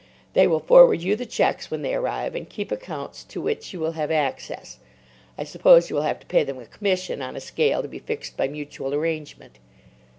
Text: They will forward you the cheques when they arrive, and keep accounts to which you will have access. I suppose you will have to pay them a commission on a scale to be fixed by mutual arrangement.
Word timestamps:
They 0.33 0.47
will 0.47 0.61
forward 0.61 1.03
you 1.03 1.15
the 1.15 1.27
cheques 1.27 1.69
when 1.69 1.83
they 1.83 1.93
arrive, 1.93 2.33
and 2.33 2.49
keep 2.49 2.71
accounts 2.71 3.23
to 3.25 3.39
which 3.39 3.71
you 3.71 3.79
will 3.79 3.91
have 3.91 4.09
access. 4.09 4.79
I 5.37 5.43
suppose 5.43 5.91
you 5.91 5.95
will 5.95 6.01
have 6.01 6.19
to 6.21 6.25
pay 6.25 6.43
them 6.43 6.57
a 6.57 6.65
commission 6.65 7.21
on 7.21 7.35
a 7.35 7.39
scale 7.39 7.83
to 7.83 7.87
be 7.87 7.99
fixed 7.99 8.35
by 8.35 8.47
mutual 8.47 8.95
arrangement. 8.95 9.59